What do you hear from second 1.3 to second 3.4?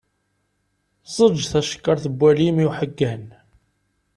tacekkart n walim i uḥeggan.